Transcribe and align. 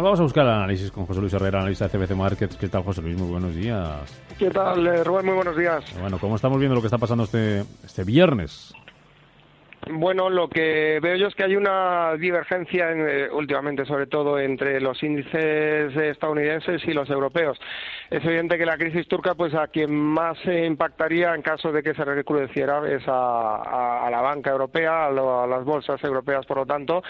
Vamos 0.00 0.20
a 0.20 0.22
buscar 0.22 0.44
el 0.46 0.52
análisis 0.52 0.90
con 0.90 1.04
José 1.06 1.20
Luis 1.20 1.32
Herrera, 1.34 1.58
analista 1.58 1.86
de 1.86 1.98
CBC 1.98 2.14
Markets. 2.16 2.56
¿Qué 2.56 2.68
tal, 2.68 2.82
José 2.82 3.02
Luis? 3.02 3.18
Muy 3.18 3.28
buenos 3.28 3.54
días. 3.54 4.00
¿Qué 4.38 4.48
tal, 4.48 4.86
eh, 4.86 5.04
Rubén? 5.04 5.26
Muy 5.26 5.34
buenos 5.34 5.56
días. 5.56 5.84
Bueno, 6.00 6.18
¿cómo 6.18 6.36
estamos 6.36 6.58
viendo 6.58 6.74
lo 6.74 6.80
que 6.80 6.86
está 6.86 6.98
pasando 6.98 7.24
este, 7.24 7.64
este 7.84 8.04
viernes? 8.04 8.72
Bueno, 9.90 10.30
lo 10.30 10.48
que 10.48 11.00
veo 11.02 11.16
yo 11.16 11.26
es 11.26 11.34
que 11.34 11.42
hay 11.42 11.56
una 11.56 12.14
divergencia 12.16 12.92
eh, 12.92 13.28
últimamente, 13.32 13.84
sobre 13.84 14.06
todo 14.06 14.38
entre 14.38 14.80
los 14.80 15.02
índices 15.02 15.96
estadounidenses 15.96 16.86
y 16.86 16.92
los 16.92 17.10
europeos. 17.10 17.58
Es 18.08 18.24
evidente 18.24 18.58
que 18.58 18.64
la 18.64 18.76
crisis 18.76 19.08
turca, 19.08 19.34
pues 19.34 19.52
a 19.54 19.66
quien 19.66 19.92
más 19.92 20.38
se 20.44 20.66
impactaría 20.66 21.34
en 21.34 21.42
caso 21.42 21.72
de 21.72 21.82
que 21.82 21.94
se 21.94 22.04
recrudeciera 22.04 22.80
es 22.88 23.02
a, 23.08 24.08
la 24.08 24.20
banca 24.20 24.50
europea, 24.50 25.06
a, 25.06 25.10
las 25.10 25.64
bolsas 25.64 26.02
europeas, 26.04 26.46
por 26.46 26.58
lo 26.58 26.66
tanto. 26.66 27.02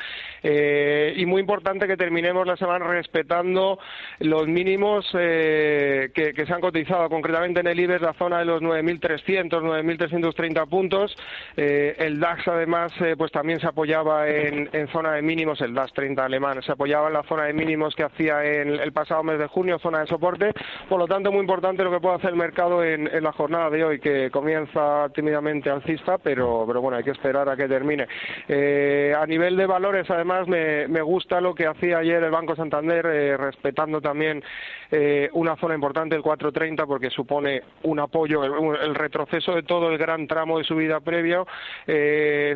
Eh, 0.43 1.13
y 1.17 1.27
muy 1.27 1.43
importante 1.43 1.87
que 1.87 1.99
terminemos 1.99 2.47
la 2.47 2.57
semana 2.57 2.87
respetando 2.87 3.79
los 4.21 4.49
mínimos 4.49 5.07
eh, 5.13 6.11
que, 6.15 6.33
se 6.47 6.53
han 6.53 6.63
cotizado, 6.63 7.11
concretamente 7.11 7.61
en 7.61 7.67
el 7.67 7.79
IBEX, 7.79 8.01
la 8.01 8.15
zona 8.15 8.39
de 8.39 8.47
los 8.47 8.63
9.300, 8.63 9.51
9.330 9.51 10.69
puntos. 10.69 11.15
el 11.55 12.19
DAX, 12.19 12.49
además, 12.63 12.93
pues 13.17 13.31
también 13.33 13.61
se 13.61 13.67
apoyaba 13.67 14.29
en, 14.29 14.69
zona 14.93 15.13
de 15.13 15.23
mínimos, 15.23 15.61
el 15.61 15.75
DAX 15.75 15.93
30 15.93 16.25
alemán, 16.25 16.63
se 16.63 16.73
apoyaba 16.73 17.09
en 17.09 17.15
la 17.15 17.23
zona 17.25 17.45
de 17.45 17.53
mínimos 17.53 17.95
que 17.95 18.05
hacía 18.05 18.45
en 18.45 18.69
el 18.69 18.93
pasado 18.93 19.23
mes 19.23 19.39
de 19.39 19.47
junio, 19.47 19.79
zona 19.79 20.01
de 20.01 20.07
soporte 20.07 20.53
por 20.89 20.99
lo 20.99 21.07
tanto, 21.07 21.31
muy 21.33 21.41
importante 21.41 21.85
lo 21.85 21.91
que 21.91 22.01
puede 22.01 22.17
hacer 22.17 22.31
el 22.31 22.37
mercado 22.37 22.85
en, 22.85 23.09
la 23.23 23.33
jornada 23.33 23.71
de 23.71 23.85
hoy, 23.85 24.01
que 24.01 24.31
comienza 24.31 25.09
tímidamente 25.15 25.71
alcista, 25.71 26.19
pero, 26.19 26.65
pero 26.67 26.81
bueno, 26.81 26.99
hay 26.99 27.05
que 27.05 27.11
esperar 27.11 27.49
a 27.49 27.57
que 27.57 27.69
termine. 27.69 28.07
Eh, 28.49 29.15
a 29.17 29.27
nivel 29.27 29.57
de 29.57 29.67
valores, 29.67 30.11
además, 30.11 30.47
me, 30.49 31.03
gusta 31.03 31.41
lo 31.41 31.55
que 31.55 31.67
hacía 31.67 31.99
ayer 31.99 32.23
el 32.23 32.31
Banco 32.31 32.55
Santander, 32.55 33.07
eh, 33.07 33.37
respetando 33.37 34.01
también 34.01 34.43
eh, 34.91 35.29
una 35.33 35.57
zona 35.57 35.75
importante, 35.75 36.15
el 36.15 36.23
430, 36.23 36.87
porque 36.87 37.11
supone 37.11 37.63
un 37.83 37.99
apoyo, 37.99 38.45
el, 38.45 38.95
retroceso 38.95 39.55
de 39.55 39.63
todo 39.63 39.91
el 39.91 39.99
gran 39.99 40.27
tramo 40.27 40.59
de 40.59 40.65
subida 40.65 41.01
previo, 41.01 41.47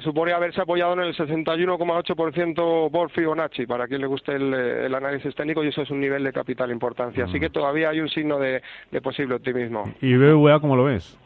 supone 0.01 0.33
haberse 0.33 0.61
apoyado 0.61 0.95
en 0.95 1.01
el 1.01 1.15
61,8% 1.15 2.91
por 2.91 3.11
Fibonacci, 3.11 3.67
para 3.67 3.87
quien 3.87 4.01
le 4.01 4.07
guste 4.07 4.35
el, 4.35 4.95
análisis 4.95 5.35
técnico, 5.35 5.63
y 5.63 5.69
eso 5.69 5.83
es 5.83 5.91
un 5.91 6.01
nivel 6.01 6.25
de 6.25 6.33
capital 6.33 6.71
importancia. 6.71 7.25
Así 7.25 7.39
que 7.39 7.51
todavía 7.51 7.91
hay 7.91 8.01
un 8.01 8.09
de, 8.39 8.63
de 8.91 9.01
posible 9.01 9.35
optimismo. 9.35 9.85
¿Y 10.01 10.17
BVA 10.17 10.61
cómo 10.61 10.77
lo 10.77 10.85
ves? 10.85 11.19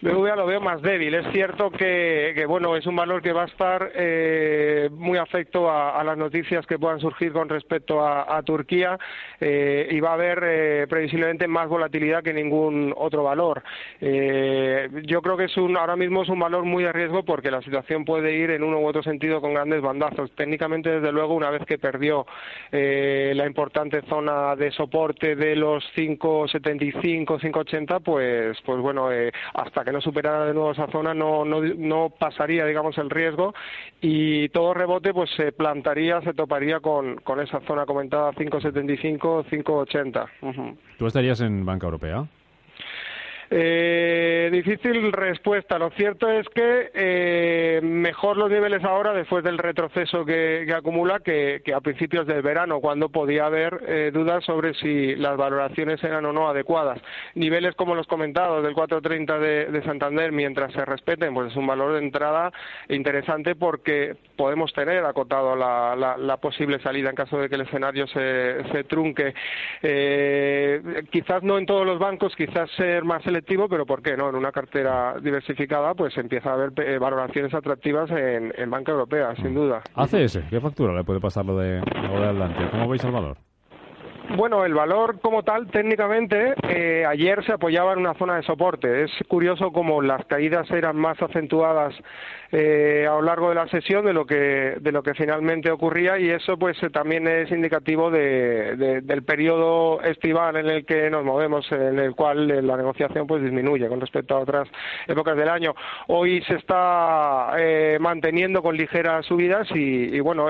BVA 0.00 0.36
lo 0.36 0.46
veo 0.46 0.60
más 0.60 0.80
débil. 0.82 1.14
Es 1.14 1.26
cierto 1.32 1.70
que, 1.70 2.44
bueno, 2.46 2.76
es 2.76 2.86
un 2.86 2.96
valor 2.96 3.20
que 3.22 3.32
va 3.32 3.42
a 3.42 3.46
estar 3.46 3.90
eh, 3.94 4.88
muy 4.92 5.18
afecto 5.18 5.70
a, 5.70 6.02
las 6.04 6.16
noticias 6.16 6.66
que 6.66 6.78
puedan 6.78 7.00
surgir 7.00 7.32
con 7.32 7.48
respecto 7.48 8.06
a, 8.06 8.40
Turquía 8.42 8.96
eh, 9.40 9.88
y 9.90 10.00
va 10.00 10.10
a 10.10 10.14
haber 10.14 10.42
eh, 10.44 10.86
previsiblemente 10.88 11.48
más 11.48 11.68
volatilidad 11.68 12.22
que 12.22 12.32
ningún 12.32 12.94
otro 12.96 13.24
valor. 13.24 13.62
Yo 15.04 15.22
creo 15.22 15.36
que 15.36 15.44
es 15.44 15.56
un, 15.56 15.76
ahora 15.76 15.96
mismo 15.96 16.22
es 16.22 16.28
un 16.28 16.38
valor 16.38 16.64
muy 16.64 16.84
de 16.84 16.92
riesgo 16.92 17.24
porque 17.24 17.50
la 17.50 17.62
situación 17.62 18.04
puede 18.04 18.34
ir 18.34 18.50
en 18.50 18.62
uno 18.62 18.80
u 18.80 18.86
otro 18.86 19.02
sentido 19.02 19.40
con 19.40 19.54
grandes 19.54 19.82
bandazos. 19.82 20.30
Técnicamente, 20.32 20.90
desde 20.90 21.12
luego, 21.12 21.34
una 21.34 21.50
vez 21.50 21.64
que 21.66 21.78
perdió 21.78 22.26
la 22.70 23.46
importante 23.46 24.02
zona 24.08 24.56
de 24.56 24.70
soporte 24.70 25.36
de 25.36 25.56
los 25.56 25.84
5,75, 25.96 27.40
5,80, 27.40 28.02
pues, 28.02 28.58
pues 28.64 28.80
bueno, 28.80 29.08
hasta 29.54 29.84
que 29.84 29.92
no 29.92 30.00
superara 30.00 30.46
de 30.46 30.54
nuevo 30.54 30.72
esa 30.72 30.86
zona 30.88 31.14
no, 31.14 31.44
no, 31.44 31.60
no 31.62 32.10
pasaría, 32.18 32.64
digamos, 32.66 32.96
el 32.98 33.10
riesgo 33.10 33.54
y 34.00 34.48
todo 34.50 34.74
rebote 34.74 35.12
pues 35.12 35.30
se 35.36 35.52
plantaría, 35.52 36.20
se 36.22 36.34
toparía 36.34 36.80
con, 36.80 37.16
con 37.16 37.40
esa 37.40 37.60
zona 37.60 37.86
comentada 37.86 38.32
5,75, 38.32 39.44
5,80. 39.46 40.76
¿Tú 40.98 41.06
estarías 41.06 41.40
en 41.40 41.64
banca 41.64 41.86
europea? 41.86 42.26
Eh, 43.50 44.50
difícil 44.52 45.12
respuesta. 45.12 45.78
Lo 45.78 45.90
cierto 45.90 46.28
es 46.30 46.46
que 46.50 46.90
eh, 46.92 47.80
mejor 47.82 48.36
los 48.36 48.50
niveles 48.50 48.84
ahora 48.84 49.12
después 49.12 49.42
del 49.42 49.58
retroceso 49.58 50.24
que, 50.24 50.66
acumula 50.74 51.20
que, 51.20 51.62
a 51.74 51.80
principios 51.80 52.26
del 52.26 52.42
verano, 52.42 52.80
cuando 52.80 53.08
podía 53.08 53.46
haber 53.46 53.80
eh, 53.86 54.10
dudas 54.12 54.44
sobre 54.44 54.74
si 54.74 55.14
las 55.16 55.36
valoraciones 55.36 56.02
eran 56.04 56.26
o 56.26 56.32
no 56.32 56.48
adecuadas. 56.48 57.00
Niveles 57.34 57.74
como 57.74 57.94
los 57.94 58.06
comentados 58.06 58.62
del 58.62 58.74
430 58.74 59.38
de, 59.38 59.66
de 59.66 59.82
Santander, 59.82 60.32
mientras 60.32 60.72
se 60.72 60.84
respeten, 60.84 61.32
pues 61.32 61.50
es 61.50 61.56
un 61.56 61.66
valor 61.66 61.94
de 61.94 62.00
entrada 62.00 62.52
interesante 62.88 63.54
porque 63.54 64.16
podemos 64.36 64.72
tener 64.72 65.04
acotado 65.04 65.56
la, 65.56 65.96
la, 65.96 66.36
posible 66.36 66.78
salida 66.80 67.10
en 67.10 67.16
caso 67.16 67.38
de 67.38 67.48
que 67.48 67.56
el 67.56 67.62
escenario 67.62 68.06
se, 68.06 68.62
se 68.72 68.84
trunque. 68.84 69.34
Eh, 69.82 71.02
quizás 71.10 71.42
no 71.42 71.58
en 71.58 71.66
todos 71.66 71.84
los 71.84 71.98
bancos, 71.98 72.34
quizás 72.36 72.70
ser 72.72 73.04
más 73.04 73.26
pero 73.68 73.86
¿por 73.86 74.02
qué 74.02 74.16
no? 74.16 74.28
En 74.28 74.34
una 74.34 74.52
cartera 74.52 75.16
diversificada, 75.20 75.94
pues 75.94 76.16
empieza 76.16 76.50
a 76.50 76.54
haber 76.54 76.72
eh, 76.76 76.98
valoraciones 76.98 77.52
atractivas 77.54 78.10
en, 78.10 78.70
banca 78.70 78.92
europea, 78.92 79.34
sin 79.36 79.54
duda. 79.54 79.82
ACS, 79.94 80.40
¿qué 80.50 80.60
factura 80.60 80.94
le 80.94 81.04
puede 81.04 81.20
pasar 81.20 81.44
lo 81.44 81.58
de, 81.58 81.80
lo 81.80 82.20
de 82.20 82.24
adelante? 82.24 82.68
¿Cómo 82.70 82.88
veis 82.88 83.04
el 83.04 83.12
valor? 83.12 83.47
Bueno, 84.36 84.64
el 84.64 84.74
valor 84.74 85.20
como 85.20 85.42
tal, 85.42 85.68
técnicamente, 85.68 86.54
eh, 86.68 87.04
ayer 87.06 87.42
se 87.44 87.52
apoyaba 87.52 87.94
en 87.94 88.00
una 88.00 88.14
zona 88.14 88.36
de 88.36 88.42
soporte. 88.42 89.04
Es 89.04 89.10
curioso 89.26 89.72
como 89.72 90.02
las 90.02 90.24
caídas 90.26 90.70
eran 90.70 90.96
más 90.96 91.20
acentuadas 91.22 91.94
eh, 92.52 93.06
a 93.08 93.14
lo 93.14 93.22
largo 93.22 93.48
de 93.48 93.54
la 93.54 93.68
sesión 93.68 94.04
de 94.06 94.12
lo 94.12 94.24
que 94.24 94.76
de 94.80 94.92
lo 94.92 95.02
que 95.02 95.12
finalmente 95.12 95.70
ocurría 95.70 96.18
y 96.18 96.30
eso 96.30 96.56
pues 96.56 96.82
eh, 96.82 96.88
también 96.88 97.28
es 97.28 97.50
indicativo 97.50 98.10
de, 98.10 99.02
del 99.02 99.22
periodo 99.22 100.00
estival 100.02 100.56
en 100.56 100.66
el 100.66 100.86
que 100.86 101.10
nos 101.10 101.24
movemos, 101.24 101.70
en 101.72 101.98
el 101.98 102.14
cual 102.14 102.66
la 102.66 102.76
negociación 102.76 103.26
pues 103.26 103.42
disminuye 103.42 103.88
con 103.88 104.00
respecto 104.00 104.34
a 104.36 104.40
otras 104.40 104.68
épocas 105.06 105.36
del 105.36 105.48
año. 105.48 105.74
Hoy 106.06 106.42
se 106.42 106.54
está 106.54 107.54
manteniendo 108.00 108.62
con 108.62 108.76
ligeras 108.76 109.26
subidas 109.26 109.68
y, 109.74 110.16
y 110.16 110.20
bueno, 110.20 110.46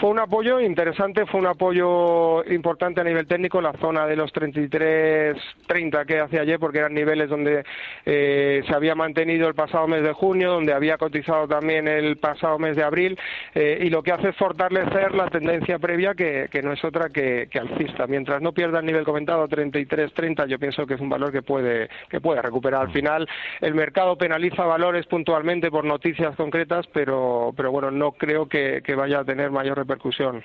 fue 0.00 0.10
un 0.10 0.18
apoyo 0.18 0.60
interesante, 0.60 1.26
fue 1.26 1.40
un 1.40 1.46
apoyo 1.46 2.25
importante 2.48 3.00
a 3.00 3.04
nivel 3.04 3.26
técnico 3.26 3.60
la 3.60 3.72
zona 3.74 4.06
de 4.06 4.16
los 4.16 4.32
33-30 4.32 6.06
que 6.06 6.20
hacía 6.20 6.42
ayer, 6.42 6.58
porque 6.58 6.78
eran 6.78 6.94
niveles 6.94 7.28
donde 7.28 7.64
eh, 8.04 8.62
se 8.66 8.74
había 8.74 8.94
mantenido 8.94 9.48
el 9.48 9.54
pasado 9.54 9.86
mes 9.86 10.02
de 10.02 10.12
junio, 10.12 10.52
donde 10.52 10.72
había 10.72 10.98
cotizado 10.98 11.46
también 11.46 11.88
el 11.88 12.16
pasado 12.16 12.58
mes 12.58 12.76
de 12.76 12.82
abril, 12.82 13.18
eh, 13.54 13.78
y 13.82 13.90
lo 13.90 14.02
que 14.02 14.12
hace 14.12 14.30
es 14.30 14.36
fortalecer 14.36 15.14
la 15.14 15.28
tendencia 15.28 15.78
previa, 15.78 16.14
que, 16.14 16.48
no 16.62 16.72
es 16.72 16.84
otra 16.84 17.10
que, 17.10 17.48
alcista. 17.58 18.06
Mientras 18.06 18.42
no 18.42 18.52
pierda 18.52 18.80
el 18.80 18.86
nivel 18.86 19.04
comentado 19.04 19.48
33-30, 19.48 20.46
yo 20.46 20.58
pienso 20.58 20.86
que 20.86 20.94
es 20.94 21.00
un 21.00 21.08
valor 21.08 21.32
que 21.32 21.42
puede, 21.42 21.88
que 22.08 22.20
puede 22.20 22.42
recuperar. 22.42 22.82
Al 22.82 22.92
final, 22.92 23.28
el 23.60 23.74
mercado 23.74 24.16
penaliza 24.16 24.64
valores 24.64 25.06
puntualmente 25.06 25.70
por 25.70 25.84
noticias 25.84 26.34
concretas, 26.36 26.86
pero, 26.92 27.52
pero 27.56 27.70
bueno, 27.70 27.90
no 27.90 28.12
creo 28.12 28.46
que, 28.46 28.82
vaya 28.96 29.20
a 29.20 29.24
tener 29.24 29.50
mayor 29.50 29.76
repercusión. 29.76 30.42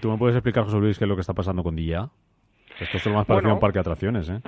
¿Tú 0.00 0.10
me 0.10 0.18
puedes 0.18 0.36
explicar, 0.36 0.64
José 0.64 0.76
Luis, 0.76 0.98
qué 0.98 1.04
es 1.04 1.08
lo 1.16 1.18
que 1.18 1.22
está 1.22 1.32
pasando 1.32 1.62
con 1.62 1.74
Día? 1.74 2.10
Esto 2.78 2.98
es 2.98 3.06
lo 3.06 3.14
más 3.14 3.26
parecido 3.26 3.52
a 3.52 3.54
un 3.54 3.60
parque 3.60 3.78
de 3.78 3.80
atracciones, 3.80 4.28
¿eh? 4.28 4.42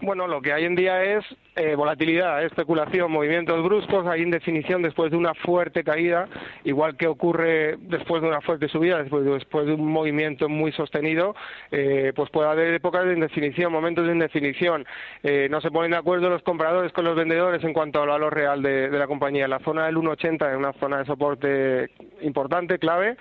Bueno, 0.00 0.26
lo 0.26 0.42
que 0.42 0.52
hay 0.52 0.64
en 0.64 0.74
día 0.74 1.02
es 1.04 1.24
eh, 1.56 1.76
volatilidad, 1.76 2.42
especulación, 2.44 3.12
movimientos 3.12 3.62
bruscos, 3.62 4.04
hay 4.08 4.22
indefinición 4.22 4.82
después 4.82 5.12
de 5.12 5.16
una 5.16 5.34
fuerte 5.34 5.84
caída, 5.84 6.26
igual 6.64 6.96
que 6.96 7.06
ocurre 7.06 7.76
después 7.78 8.20
de 8.20 8.28
una 8.28 8.40
fuerte 8.40 8.66
subida, 8.66 9.00
después, 9.00 9.24
después 9.24 9.66
de 9.66 9.74
un 9.74 9.86
movimiento 9.86 10.48
muy 10.48 10.72
sostenido, 10.72 11.36
eh, 11.70 12.12
pues 12.16 12.28
puede 12.30 12.48
haber 12.50 12.74
épocas 12.74 13.06
de 13.06 13.14
indefinición, 13.14 13.72
momentos 13.72 14.04
de 14.04 14.14
indefinición. 14.14 14.84
Eh, 15.22 15.46
no 15.48 15.60
se 15.60 15.70
ponen 15.70 15.92
de 15.92 15.96
acuerdo 15.96 16.28
los 16.28 16.42
compradores 16.42 16.92
con 16.92 17.04
los 17.04 17.14
vendedores 17.14 17.62
en 17.62 17.72
cuanto 17.72 18.02
al 18.02 18.08
valor 18.08 18.34
real 18.34 18.60
de, 18.60 18.90
de 18.90 18.98
la 18.98 19.06
compañía. 19.06 19.46
La 19.46 19.60
zona 19.60 19.86
del 19.86 19.96
1,80 19.96 20.50
es 20.50 20.56
una 20.56 20.72
zona 20.72 20.98
de 20.98 21.04
soporte 21.04 21.90
importante, 22.20 22.80
clave. 22.80 23.16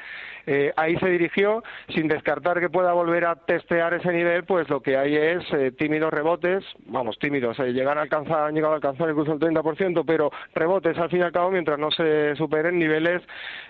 ahí 0.75 0.97
se 0.97 1.07
dirigió, 1.07 1.63
sin 1.90 2.07
descartar 2.07 2.59
que 2.59 2.69
pueda 2.69 2.94
volver 2.94 3.25
a 3.25 3.35
testear 3.35 3.93
ese 3.93 4.11
nivel, 4.11 4.43
pues 4.43 4.67
lo 4.70 4.81
que 4.81 4.97
hay 4.97 5.16
es 5.16 5.43
tímidos 5.78 6.11
rebotes, 6.11 6.62
vamos, 6.85 7.17
tímidos, 7.19 7.57
eh, 7.59 7.73
llegan 7.73 7.97
a 7.97 8.01
alcanzar, 8.01 8.43
han 8.43 8.55
llegado 8.55 8.73
a 8.73 8.75
alcanzar 8.77 9.09
incluso 9.09 9.33
el 9.33 9.39
30%, 9.39 10.03
pero 10.05 10.31
rebotes 10.53 10.97
al 10.97 11.09
fin 11.09 11.19
y 11.19 11.23
al 11.23 11.31
cabo 11.31 11.51
mientras 11.51 11.79
no 11.79 11.91
se 11.91 12.35
superen 12.35 12.77
niveles 12.79 13.21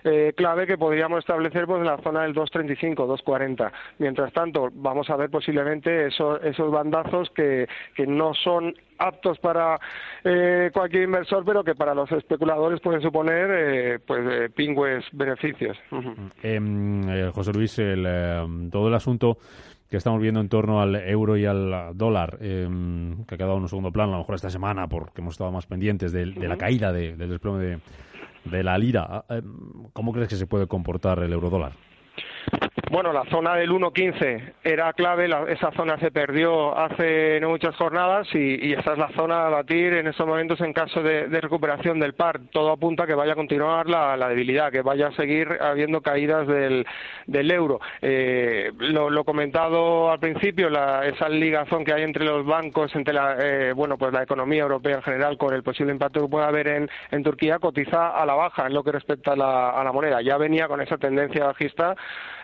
eh, 0.04 0.32
clave 0.36 0.66
que 0.66 0.78
podríamos 0.78 1.20
establecer 1.20 1.66
pues 1.66 1.80
en 1.80 1.86
la 1.86 1.98
zona 1.98 2.22
del 2.22 2.34
2.35, 2.34 2.94
2.40. 2.94 3.72
Mientras 3.98 4.32
tanto, 4.32 4.68
vamos 4.72 5.08
a 5.10 5.16
ver 5.16 5.30
posiblemente 5.30 6.06
esos, 6.06 6.42
esos 6.44 6.70
bandazos 6.70 7.30
que, 7.30 7.68
que 7.94 8.06
no 8.06 8.34
son 8.34 8.74
aptos 8.98 9.38
para 9.38 9.78
eh, 10.22 10.70
cualquier 10.72 11.04
inversor, 11.04 11.44
pero 11.44 11.64
que 11.64 11.74
para 11.74 11.94
los 11.94 12.10
especuladores 12.12 12.80
pueden 12.80 13.02
suponer 13.02 13.50
eh, 13.50 13.98
pues 14.06 14.50
pingües 14.52 15.04
beneficios. 15.12 15.76
Em, 16.42 17.32
José 17.32 17.52
Luis, 17.52 17.78
el, 17.78 18.70
todo 18.70 18.88
el 18.88 18.94
asunto 18.94 19.38
que 19.94 19.98
estamos 19.98 20.20
viendo 20.20 20.40
en 20.40 20.48
torno 20.48 20.82
al 20.82 20.96
euro 20.96 21.36
y 21.36 21.46
al 21.46 21.96
dólar, 21.96 22.38
em, 22.40 23.24
que 23.26 23.36
ha 23.36 23.38
quedado 23.38 23.58
en 23.58 23.62
un 23.62 23.68
segundo 23.68 23.92
plano, 23.92 24.14
a 24.14 24.16
lo 24.16 24.22
mejor 24.22 24.34
esta 24.34 24.50
semana, 24.50 24.88
porque 24.88 25.20
hemos 25.20 25.34
estado 25.34 25.52
más 25.52 25.66
pendientes 25.66 26.10
de, 26.10 26.26
la 26.26 26.58
caída 26.58 26.92
del 26.92 27.16
desplome 27.16 27.78
de, 28.44 28.62
la 28.64 28.76
lira. 28.76 29.06
Ah, 29.08 29.24
em, 29.28 29.84
¿Cómo 29.92 30.12
crees 30.12 30.28
que 30.28 30.34
se 30.34 30.48
puede 30.48 30.66
comportar 30.66 31.20
el 31.20 31.32
euro 31.32 31.48
dólar? 31.48 31.74
Bueno, 32.94 33.12
la 33.12 33.24
zona 33.24 33.56
del 33.56 33.72
1.15 33.72 34.52
era 34.62 34.92
clave, 34.92 35.28
esa 35.48 35.72
zona 35.72 35.98
se 35.98 36.12
perdió 36.12 36.78
hace 36.78 37.40
no 37.40 37.48
muchas 37.48 37.74
jornadas 37.74 38.28
y, 38.32 38.72
esa 38.72 38.92
es 38.92 38.98
la 38.98 39.08
zona 39.16 39.48
a 39.48 39.50
batir 39.50 39.94
en 39.94 40.06
estos 40.06 40.24
momentos 40.24 40.60
en 40.60 40.72
caso 40.72 41.02
de, 41.02 41.26
recuperación 41.40 41.98
del 41.98 42.14
par. 42.14 42.38
Todo 42.52 42.70
apunta 42.70 43.02
a 43.02 43.06
que 43.08 43.16
vaya 43.16 43.32
a 43.32 43.34
continuar 43.34 43.88
la, 43.88 44.28
debilidad, 44.28 44.70
que 44.70 44.82
vaya 44.82 45.08
a 45.08 45.12
seguir 45.16 45.48
habiendo 45.60 46.02
caídas 46.02 46.46
del, 46.46 46.86
euro. 47.50 47.80
Eh, 48.00 48.70
lo, 48.78 49.24
comentado 49.24 50.12
al 50.12 50.20
principio, 50.20 50.70
la, 50.70 51.04
esa 51.04 51.28
ligazón 51.28 51.84
que 51.84 51.92
hay 51.92 52.04
entre 52.04 52.24
los 52.24 52.46
bancos, 52.46 52.94
entre 52.94 53.12
la, 53.12 53.36
eh, 53.40 53.72
bueno, 53.72 53.98
pues 53.98 54.12
la 54.12 54.22
economía 54.22 54.62
europea 54.62 54.98
en 54.98 55.02
general 55.02 55.36
con 55.36 55.52
el 55.52 55.64
posible 55.64 55.92
impacto 55.92 56.20
que 56.20 56.28
pueda 56.28 56.46
haber 56.46 56.68
en, 56.68 56.88
en 57.10 57.24
Turquía, 57.24 57.58
cotiza 57.58 58.10
a 58.10 58.24
la 58.24 58.34
baja 58.34 58.68
en 58.68 58.72
lo 58.72 58.84
que 58.84 58.92
respecta 58.92 59.32
a 59.32 59.36
la, 59.36 59.70
a 59.70 59.82
la 59.82 59.90
moneda. 59.90 60.22
Ya 60.22 60.36
venía 60.36 60.68
con 60.68 60.80
esa 60.80 60.96
tendencia 60.96 61.46
bajista 61.46 61.96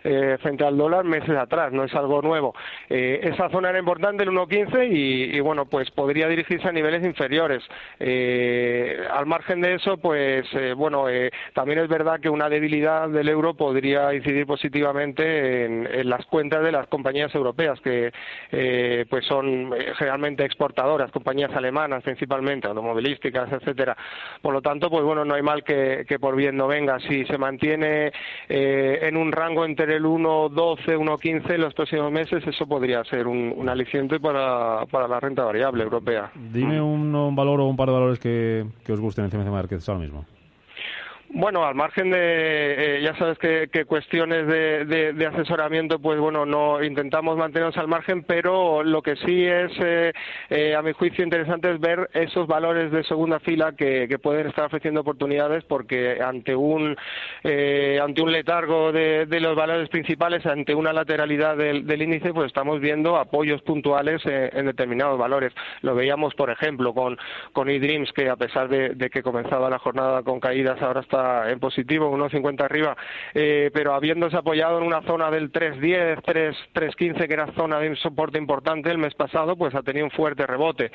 eh, 0.02 0.38
frente 0.41 0.65
al 0.65 0.77
dólar 0.77 1.05
meses 1.05 1.37
atrás, 1.37 1.73
no 1.73 1.85
es 1.85 1.95
algo 1.95 2.23
nuevo. 2.23 2.55
Eh, 2.89 3.21
esa 3.23 3.49
zona 3.51 3.71
era 3.71 3.79
importante, 3.79 4.25
el 4.25 4.31
1.15, 4.31 4.89
y, 4.91 5.37
y, 5.37 5.41
bueno, 5.41 5.67
pues 5.67 5.91
podría 5.91 6.29
dirigirse 6.29 6.69
a 6.69 6.73
niveles 6.73 7.05
inferiores. 7.05 7.63
Eh, 7.99 9.07
al 9.11 9.27
margen 9.27 9.61
de 9.61 9.75
eso, 9.75 9.99
pues 9.99 10.47
bueno, 10.77 11.07
también 11.55 11.79
es 11.79 11.89
verdad 11.89 12.21
que 12.21 12.29
una 12.29 12.49
debilidad 12.49 13.09
del 13.09 13.29
euro 13.29 13.55
podría 13.55 14.13
incidir 14.15 14.47
positivamente 14.47 15.65
en, 15.65 16.09
las 16.09 16.25
cuentas 16.27 16.63
de 16.63 16.73
las 16.73 16.87
compañías 16.89 17.35
europeas, 17.35 17.81
que 17.81 18.13
pues 19.09 19.25
son 19.27 19.73
generalmente 19.97 20.45
exportadoras, 20.45 21.11
compañías 21.11 21.55
alemanas 21.55 22.03
principalmente, 22.03 22.67
automovilísticas, 22.67 23.53
etcétera. 23.53 23.97
Por 24.43 24.53
lo 24.53 24.63
tanto, 24.63 24.91
pues 24.91 25.05
bueno, 25.05 25.25
no 25.25 25.35
hay 25.35 25.43
mal 25.43 25.63
que, 25.63 26.05
que 26.09 26.19
por 26.19 26.37
bien 26.37 26.57
no 26.57 26.67
venga. 26.67 26.99
Si 27.01 27.25
se 27.27 27.39
mantiene 27.39 28.13
en 28.49 29.17
un 29.17 29.33
rango 29.33 29.65
entre 29.65 29.97
el 29.97 30.07
1.12, 30.31 30.97
1.15 30.99 31.55
en 31.55 31.61
los 31.61 31.75
próximos 31.75 32.12
meses, 32.12 32.47
eso 32.47 32.67
podría 32.67 33.03
ser 33.05 33.27
un, 33.27 33.69
aliciente 33.69 34.21
para, 34.21 34.87
para, 34.87 35.09
la 35.09 35.21
renta 35.21 35.44
variable 35.44 35.82
europea. 35.82 36.31
Dime 36.35 36.81
un, 36.81 37.35
valor 37.35 37.61
o 37.61 37.67
un 37.67 37.77
par 37.77 37.88
de 37.88 37.94
valores 37.94 38.19
que, 38.19 38.67
que 38.85 38.93
os 38.93 39.00
gusten 39.00 39.25
en 39.25 39.31
CMC 39.31 39.50
Markets 39.50 39.88
ahora 39.88 40.00
mismo. 40.00 40.25
Bueno, 41.32 41.65
al 41.65 41.77
margen 41.77 42.11
de, 42.11 42.97
eh, 42.99 43.03
ya 43.03 43.15
sabes 43.15 43.38
que, 43.38 43.85
cuestiones 43.85 44.49
de, 44.49 45.27
asesoramiento, 45.32 46.00
pues 46.00 46.19
bueno, 46.19 46.44
no 46.44 46.82
intentamos 46.82 47.37
mantenernos 47.37 47.77
al 47.77 47.87
margen, 47.87 48.25
pero 48.25 48.82
lo 48.82 49.00
que 49.00 49.15
sí 49.15 49.47
es, 49.47 49.71
eh, 49.79 50.12
eh, 50.50 50.75
a 50.75 50.82
mi 50.82 50.93
juicio, 50.93 51.23
interesante 51.23 51.71
es 51.71 51.79
ver 51.79 52.11
esos 52.15 52.49
valores 52.49 52.91
de 52.91 53.05
segunda 53.05 53.38
fila 53.38 53.73
que, 53.77 54.09
pueden 54.21 54.49
estar 54.49 54.67
ofreciendo 54.67 55.03
oportunidades, 55.03 55.65
porque 55.65 56.19
ante 56.21 56.55
un 56.55 56.97
ante 57.44 58.23
un 58.23 58.33
letargo 58.33 58.91
de, 58.93 59.26
los 59.41 59.55
valores 59.55 59.88
principales, 59.88 60.44
ante 60.47 60.75
una 60.75 60.93
lateralidad 60.93 61.56
del, 61.56 62.03
índice, 62.03 62.35
pues 62.35 62.49
estamos 62.49 62.81
viendo 62.81 63.17
apoyos 63.17 63.62
puntuales 63.62 64.21
en, 64.26 64.67
determinados 64.67 65.17
valores. 65.17 65.53
Lo 65.83 65.94
veíamos, 65.94 66.35
por 66.35 66.50
ejemplo, 66.50 66.93
con 66.93 67.17
con 67.53 67.71
eDreams, 67.71 68.12
que 68.12 68.29
a 68.29 68.37
pesar 68.37 68.69
de 68.69 69.11
que 69.11 69.23
comenzaba 69.23 69.71
la 69.71 69.79
jornada 69.79 70.23
con 70.23 70.41
caídas, 70.41 70.83
ahora 70.83 71.00
está 71.00 71.20
en 71.49 71.59
positivo, 71.61 72.11
1,50 72.11 72.63
arriba, 72.63 72.97
eh, 73.35 73.71
pero 73.73 73.95
habiéndose 73.95 74.37
apoyado 74.37 74.79
en 74.79 74.85
una 74.85 75.03
zona 75.03 75.31
del 75.31 75.53
3,10, 75.53 76.23
3,15, 76.73 77.27
que 77.27 77.35
era 77.35 77.53
zona 77.55 77.79
de 77.79 77.95
soporte 77.97 78.39
importante 78.39 78.91
el 78.91 78.99
mes 78.99 79.15
pasado, 79.15 79.57
pues 79.57 79.75
ha 79.75 79.83
tenido 79.83 80.07
un 80.07 80.11
fuerte 80.11 80.47
rebote. 80.47 80.91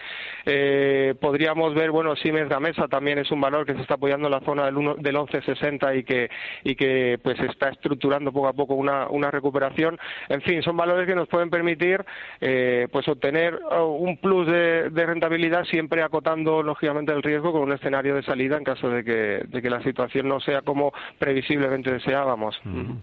Eh, 0.46 1.16
podríamos 1.20 1.74
ver, 1.74 1.92
bueno, 1.92 2.16
Siemens 2.16 2.50
Gamesa 2.50 2.88
también 2.88 3.20
es 3.20 3.32
un 3.32 3.42
valor 3.42 3.66
que 3.66 3.74
se 3.74 3.82
está 3.82 3.96
apoyando 3.96 4.28
en 4.28 4.32
la 4.32 4.42
zona 4.42 4.66
del, 4.66 4.78
1, 4.78 4.96
del 4.96 5.16
11,60 5.16 6.00
y 6.00 6.04
que, 6.04 6.30
y 6.64 6.76
que 6.76 7.20
pues 7.22 7.40
está 7.40 7.70
estructurando 7.70 8.32
poco 8.32 8.48
a 8.48 8.54
poco 8.54 8.76
una, 8.76 9.08
una 9.10 9.32
recuperación. 9.32 9.98
En 10.30 10.42
fin, 10.42 10.62
son 10.62 10.78
valores 10.78 11.08
que 11.08 11.16
nos 11.16 11.28
pueden 11.28 11.50
permitir 11.50 12.04
eh, 12.42 12.88
pues 12.92 13.08
obtener 13.08 13.56
uh, 13.56 13.84
un 13.84 14.18
plus 14.18 14.48
de, 14.48 15.06
rentabilidad 15.06 15.66
siempre 15.66 16.02
acotando 16.02 16.64
lógicamente 16.64 17.12
el 17.12 17.22
riesgo 17.22 17.52
con 17.52 17.62
un 17.62 17.74
escenario 17.74 18.16
de 18.16 18.24
salida 18.24 18.58
en 18.58 18.64
caso 18.64 18.90
de 18.90 19.04
que, 19.04 19.44
de 19.48 19.62
que 19.62 19.70
la 19.70 19.84
situación 19.84 20.15
no 20.24 20.40
sea 20.40 20.62
como 20.62 20.92
previsiblemente 21.20 21.92
deseábamos. 21.92 22.60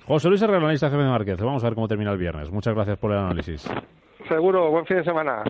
José 0.07 0.29
Luis 0.29 0.43
Herrera, 0.43 0.59
analista 0.59 0.91
jefe 0.91 1.03
de 1.03 1.09
Márquez. 1.09 1.39
Vamos 1.39 1.63
a 1.63 1.67
ver 1.69 1.75
cómo 1.75 1.89
termina 1.89 2.13
el 2.13 2.19
viernes. 2.19 2.51
Muchas 2.51 2.75
gracias 2.75 2.99
por 2.99 3.13
el 3.13 3.19
análisis. 3.19 3.69
Seguro, 4.29 4.71
buen 4.71 4.87
fin 4.87 4.99
de 4.99 5.05
semana. 5.05 5.43